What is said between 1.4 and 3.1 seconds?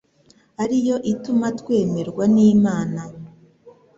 twemerwa n'Imana?